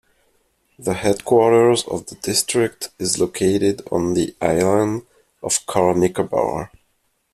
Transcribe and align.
The 0.79 0.95
headquarters 0.95 1.83
of 1.87 2.07
the 2.07 2.15
district 2.15 2.89
is 2.97 3.19
located 3.19 3.83
on 3.91 4.15
the 4.15 4.35
island 4.41 5.03
of 5.43 5.63
Car 5.67 5.93
Nicobar. 5.93 6.71